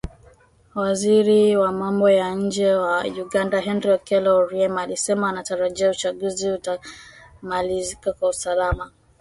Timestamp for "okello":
3.91-4.35